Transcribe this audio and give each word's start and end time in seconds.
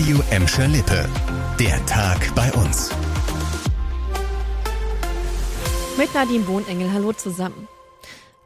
Radio 0.00 0.22
Emscher 0.30 0.66
Lippe. 0.66 1.06
Der 1.58 1.84
Tag 1.84 2.34
bei 2.34 2.50
uns. 2.54 2.88
Mit 5.98 6.14
Nadine 6.14 6.48
Wohnengel, 6.48 6.90
hallo 6.90 7.12
zusammen. 7.12 7.68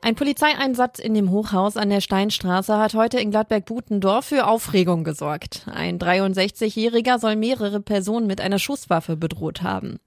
Ein 0.01 0.17
Polizeieinsatz 0.17 0.99
in 0.99 1.15
dem 1.15 1.31
Hochhaus 1.31 1.77
an 1.77 1.91
der 1.91 2.01
Steinstraße 2.01 2.77
hat 2.77 2.95
heute 2.95 3.21
in 3.21 3.31
Gladberg-Butendorf 3.31 4.27
für 4.27 4.49
Aufregung 4.49 5.05
gesorgt. 5.05 5.67
Ein 5.73 5.99
63-Jähriger 5.99 7.19
soll 7.21 7.37
mehrere 7.37 7.81
Personen 7.81 8.27
mit 8.27 8.41
einer 8.41 8.59
Schusswaffe 8.59 9.17
bedroht 9.17 9.63
haben. 9.63 10.01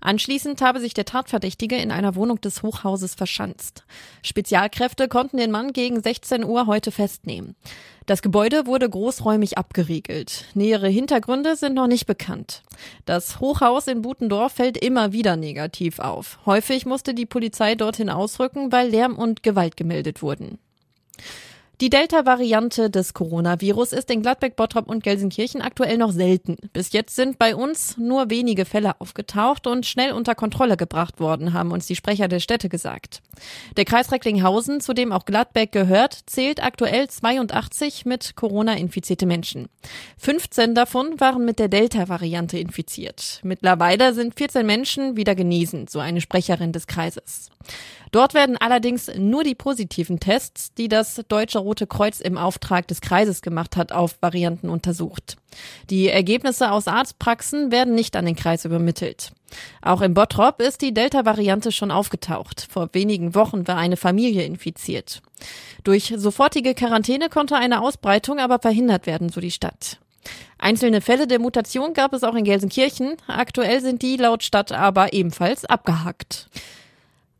Anschließend 0.00 0.62
habe 0.62 0.80
sich 0.80 0.94
der 0.94 1.04
Tatverdächtige 1.04 1.76
in 1.76 1.92
einer 1.92 2.16
Wohnung 2.16 2.40
des 2.40 2.62
Hochhauses 2.62 3.14
verschanzt. 3.14 3.84
Spezialkräfte 4.22 5.06
konnten 5.06 5.36
den 5.36 5.50
Mann 5.52 5.72
gegen 5.72 6.02
16 6.02 6.44
Uhr 6.44 6.66
heute 6.66 6.90
festnehmen. 6.90 7.54
Das 8.06 8.20
Gebäude 8.20 8.66
wurde 8.66 8.88
großräumig 8.88 9.56
abgeriegelt. 9.56 10.44
Nähere 10.54 10.88
Hintergründe 10.88 11.56
sind 11.56 11.74
noch 11.74 11.86
nicht 11.86 12.04
bekannt. 12.06 12.62
Das 13.06 13.40
Hochhaus 13.40 13.86
in 13.86 14.02
Butendorf 14.02 14.52
fällt 14.52 14.76
immer 14.76 15.12
wieder 15.12 15.36
negativ 15.36 16.00
auf. 16.00 16.38
Häufig 16.44 16.84
musste 16.84 17.14
die 17.14 17.24
Polizei 17.24 17.76
dorthin 17.76 18.10
ausrücken, 18.10 18.70
weil 18.72 18.90
Lärm 18.90 19.16
und 19.16 19.42
Gewalt 19.42 19.78
gemeldet 19.78 20.20
wurden. 20.20 20.58
Die 21.80 21.90
Delta-Variante 21.90 22.88
des 22.88 23.14
Coronavirus 23.14 23.92
ist 23.94 24.08
in 24.08 24.22
Gladbeck, 24.22 24.54
Bottrop 24.54 24.88
und 24.88 25.02
Gelsenkirchen 25.02 25.60
aktuell 25.60 25.98
noch 25.98 26.12
selten. 26.12 26.56
Bis 26.72 26.92
jetzt 26.92 27.16
sind 27.16 27.36
bei 27.36 27.56
uns 27.56 27.98
nur 27.98 28.30
wenige 28.30 28.64
Fälle 28.64 29.00
aufgetaucht 29.00 29.66
und 29.66 29.84
schnell 29.84 30.12
unter 30.12 30.36
Kontrolle 30.36 30.76
gebracht 30.76 31.18
worden, 31.18 31.52
haben 31.52 31.72
uns 31.72 31.86
die 31.86 31.96
Sprecher 31.96 32.28
der 32.28 32.38
Städte 32.38 32.68
gesagt. 32.68 33.22
Der 33.76 33.84
Kreis 33.84 34.12
Recklinghausen, 34.12 34.80
zu 34.80 34.94
dem 34.94 35.10
auch 35.10 35.24
Gladbeck 35.24 35.72
gehört, 35.72 36.16
zählt 36.26 36.62
aktuell 36.62 37.08
82 37.08 38.06
mit 38.06 38.36
Corona 38.36 38.74
infizierte 38.76 39.26
Menschen. 39.26 39.68
15 40.18 40.76
davon 40.76 41.18
waren 41.18 41.44
mit 41.44 41.58
der 41.58 41.68
Delta-Variante 41.68 42.56
infiziert. 42.56 43.40
Mittlerweile 43.42 44.14
sind 44.14 44.36
14 44.36 44.64
Menschen 44.64 45.16
wieder 45.16 45.34
genesen, 45.34 45.88
so 45.88 45.98
eine 45.98 46.20
Sprecherin 46.20 46.70
des 46.70 46.86
Kreises. 46.86 47.50
Dort 48.14 48.32
werden 48.32 48.56
allerdings 48.56 49.10
nur 49.16 49.42
die 49.42 49.56
positiven 49.56 50.20
Tests, 50.20 50.72
die 50.74 50.86
das 50.86 51.20
Deutsche 51.26 51.58
Rote 51.64 51.86
Kreuz 51.86 52.20
im 52.20 52.38
Auftrag 52.38 52.86
des 52.86 53.00
Kreises 53.00 53.42
gemacht 53.42 53.76
hat, 53.76 53.90
auf 53.90 54.16
Varianten 54.20 54.68
untersucht. 54.68 55.36
Die 55.90 56.08
Ergebnisse 56.08 56.70
aus 56.70 56.86
Arztpraxen 56.86 57.72
werden 57.72 57.94
nicht 57.94 58.14
an 58.16 58.26
den 58.26 58.36
Kreis 58.36 58.64
übermittelt. 58.64 59.32
Auch 59.82 60.00
im 60.00 60.14
Bottrop 60.14 60.60
ist 60.60 60.82
die 60.82 60.94
Delta-Variante 60.94 61.72
schon 61.72 61.90
aufgetaucht. 61.90 62.66
Vor 62.70 62.90
wenigen 62.92 63.34
Wochen 63.34 63.66
war 63.66 63.76
eine 63.76 63.96
Familie 63.96 64.44
infiziert. 64.44 65.22
Durch 65.84 66.12
sofortige 66.16 66.74
Quarantäne 66.74 67.28
konnte 67.28 67.56
eine 67.56 67.80
Ausbreitung 67.82 68.38
aber 68.38 68.58
verhindert 68.58 69.06
werden, 69.06 69.28
so 69.28 69.40
die 69.40 69.50
Stadt. 69.50 69.98
Einzelne 70.58 71.00
Fälle 71.00 71.26
der 71.26 71.38
Mutation 71.38 71.92
gab 71.92 72.14
es 72.14 72.24
auch 72.24 72.34
in 72.34 72.44
Gelsenkirchen. 72.44 73.16
Aktuell 73.26 73.80
sind 73.80 74.02
die 74.02 74.16
laut 74.16 74.42
Stadt 74.42 74.72
aber 74.72 75.12
ebenfalls 75.12 75.64
abgehackt. 75.64 76.48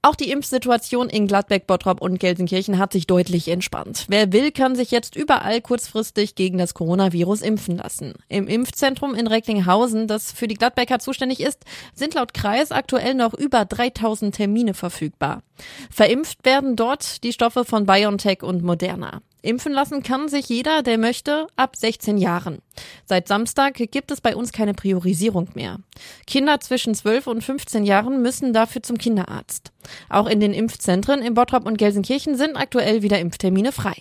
Auch 0.04 0.16
die 0.16 0.30
Impfsituation 0.30 1.08
in 1.08 1.26
Gladbeck, 1.26 1.66
Bottrop 1.66 2.02
und 2.02 2.20
Gelsenkirchen 2.20 2.78
hat 2.78 2.92
sich 2.92 3.06
deutlich 3.06 3.48
entspannt. 3.48 4.04
Wer 4.08 4.34
will, 4.34 4.52
kann 4.52 4.76
sich 4.76 4.90
jetzt 4.90 5.16
überall 5.16 5.62
kurzfristig 5.62 6.34
gegen 6.34 6.58
das 6.58 6.74
Coronavirus 6.74 7.40
impfen 7.40 7.78
lassen. 7.78 8.12
Im 8.28 8.46
Impfzentrum 8.46 9.14
in 9.14 9.26
Recklinghausen, 9.26 10.06
das 10.06 10.30
für 10.30 10.46
die 10.46 10.56
Gladbecker 10.56 10.98
zuständig 10.98 11.40
ist, 11.40 11.64
sind 11.94 12.12
laut 12.12 12.34
Kreis 12.34 12.70
aktuell 12.70 13.14
noch 13.14 13.32
über 13.32 13.64
3000 13.64 14.34
Termine 14.34 14.74
verfügbar. 14.74 15.42
Verimpft 15.90 16.44
werden 16.44 16.76
dort 16.76 17.24
die 17.24 17.32
Stoffe 17.32 17.64
von 17.64 17.86
BioNTech 17.86 18.42
und 18.42 18.62
Moderna. 18.62 19.22
Impfen 19.44 19.72
lassen 19.72 20.02
kann 20.02 20.28
sich 20.28 20.48
jeder, 20.48 20.82
der 20.82 20.98
möchte, 20.98 21.46
ab 21.54 21.76
16 21.76 22.16
Jahren. 22.18 22.58
Seit 23.04 23.28
Samstag 23.28 23.74
gibt 23.74 24.10
es 24.10 24.20
bei 24.20 24.34
uns 24.34 24.52
keine 24.52 24.74
Priorisierung 24.74 25.50
mehr. 25.54 25.78
Kinder 26.26 26.60
zwischen 26.60 26.94
12 26.94 27.26
und 27.26 27.44
15 27.44 27.84
Jahren 27.84 28.22
müssen 28.22 28.52
dafür 28.52 28.82
zum 28.82 28.96
Kinderarzt. 28.96 29.70
Auch 30.08 30.26
in 30.26 30.40
den 30.40 30.54
Impfzentren 30.54 31.20
in 31.20 31.34
Bottrop 31.34 31.66
und 31.66 31.76
Gelsenkirchen 31.76 32.36
sind 32.36 32.56
aktuell 32.56 33.02
wieder 33.02 33.18
Impftermine 33.18 33.72
frei. 33.72 33.94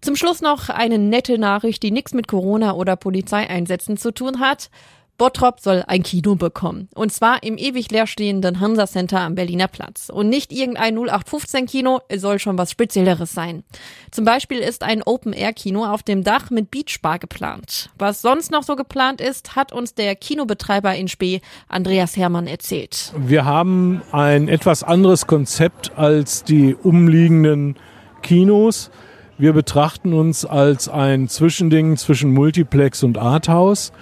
Zum 0.00 0.16
Schluss 0.16 0.40
noch 0.40 0.68
eine 0.68 0.98
nette 0.98 1.38
Nachricht, 1.38 1.82
die 1.82 1.90
nichts 1.90 2.14
mit 2.14 2.28
Corona 2.28 2.74
oder 2.74 2.96
Polizeieinsätzen 2.96 3.96
zu 3.96 4.12
tun 4.12 4.40
hat. 4.40 4.70
Bottrop 5.18 5.58
soll 5.58 5.82
ein 5.88 6.04
Kino 6.04 6.36
bekommen. 6.36 6.88
Und 6.94 7.12
zwar 7.12 7.42
im 7.42 7.58
ewig 7.58 7.90
leerstehenden 7.90 8.60
Hansa 8.60 8.86
Center 8.86 9.20
am 9.20 9.34
Berliner 9.34 9.66
Platz. 9.66 10.10
Und 10.10 10.28
nicht 10.28 10.52
irgendein 10.52 10.96
0815 10.96 11.66
Kino, 11.66 12.00
es 12.08 12.22
soll 12.22 12.38
schon 12.38 12.56
was 12.56 12.70
Spezielleres 12.70 13.32
sein. 13.32 13.64
Zum 14.12 14.24
Beispiel 14.24 14.58
ist 14.58 14.84
ein 14.84 15.02
Open-Air-Kino 15.02 15.84
auf 15.84 16.04
dem 16.04 16.22
Dach 16.22 16.50
mit 16.50 16.70
Beachbar 16.70 17.18
geplant. 17.18 17.90
Was 17.98 18.22
sonst 18.22 18.52
noch 18.52 18.62
so 18.62 18.76
geplant 18.76 19.20
ist, 19.20 19.56
hat 19.56 19.72
uns 19.72 19.94
der 19.94 20.14
Kinobetreiber 20.14 20.94
in 20.94 21.08
Spee, 21.08 21.40
Andreas 21.66 22.16
Hermann, 22.16 22.46
erzählt. 22.46 23.12
Wir 23.16 23.44
haben 23.44 24.02
ein 24.12 24.46
etwas 24.46 24.84
anderes 24.84 25.26
Konzept 25.26 25.98
als 25.98 26.44
die 26.44 26.76
umliegenden 26.76 27.74
Kinos. 28.22 28.92
Wir 29.36 29.52
betrachten 29.52 30.12
uns 30.12 30.44
als 30.44 30.88
ein 30.88 31.28
Zwischending 31.28 31.96
zwischen 31.96 32.32
Multiplex 32.32 33.02
und 33.02 33.18
Arthouse. 33.18 33.92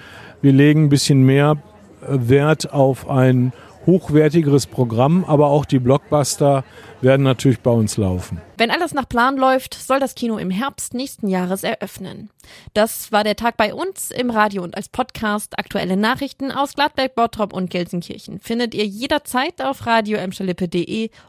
Wir 0.46 0.52
legen 0.52 0.84
ein 0.84 0.88
bisschen 0.90 1.26
mehr 1.26 1.56
äh, 2.02 2.06
Wert 2.28 2.72
auf 2.72 3.10
ein 3.10 3.52
hochwertigeres 3.84 4.68
Programm, 4.68 5.24
aber 5.24 5.48
auch 5.48 5.64
die 5.64 5.80
Blockbuster 5.80 6.62
werden 7.00 7.24
natürlich 7.24 7.58
bei 7.58 7.72
uns 7.72 7.96
laufen. 7.96 8.40
Wenn 8.56 8.70
alles 8.70 8.94
nach 8.94 9.08
Plan 9.08 9.36
läuft, 9.38 9.74
soll 9.74 9.98
das 9.98 10.14
Kino 10.14 10.38
im 10.38 10.52
Herbst 10.52 10.94
nächsten 10.94 11.26
Jahres 11.26 11.64
eröffnen. 11.64 12.30
Das 12.74 13.10
war 13.10 13.24
der 13.24 13.34
Tag 13.34 13.56
bei 13.56 13.74
uns 13.74 14.12
im 14.12 14.30
Radio 14.30 14.62
und 14.62 14.76
als 14.76 14.88
Podcast. 14.88 15.58
Aktuelle 15.58 15.96
Nachrichten 15.96 16.52
aus 16.52 16.74
Gladberg, 16.74 17.16
Bottrop 17.16 17.52
und 17.52 17.68
Gelsenkirchen 17.68 18.38
findet 18.38 18.72
ihr 18.72 18.86
jederzeit 18.86 19.60
auf 19.60 19.84
radio 19.84 20.20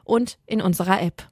und 0.04 0.38
in 0.46 0.62
unserer 0.62 1.02
App. 1.02 1.28